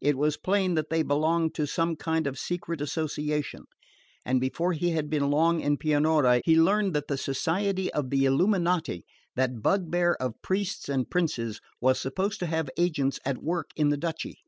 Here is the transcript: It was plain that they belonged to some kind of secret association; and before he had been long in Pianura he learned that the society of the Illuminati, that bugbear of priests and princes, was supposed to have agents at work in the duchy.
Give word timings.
It 0.00 0.18
was 0.18 0.36
plain 0.36 0.74
that 0.74 0.90
they 0.90 1.04
belonged 1.04 1.54
to 1.54 1.64
some 1.64 1.94
kind 1.94 2.26
of 2.26 2.36
secret 2.36 2.80
association; 2.80 3.66
and 4.26 4.40
before 4.40 4.72
he 4.72 4.90
had 4.90 5.08
been 5.08 5.30
long 5.30 5.60
in 5.60 5.76
Pianura 5.76 6.40
he 6.44 6.60
learned 6.60 6.94
that 6.96 7.06
the 7.06 7.16
society 7.16 7.88
of 7.92 8.10
the 8.10 8.24
Illuminati, 8.24 9.06
that 9.36 9.62
bugbear 9.62 10.14
of 10.18 10.42
priests 10.42 10.88
and 10.88 11.08
princes, 11.08 11.60
was 11.80 12.00
supposed 12.00 12.40
to 12.40 12.46
have 12.46 12.68
agents 12.76 13.20
at 13.24 13.38
work 13.40 13.70
in 13.76 13.90
the 13.90 13.96
duchy. 13.96 14.40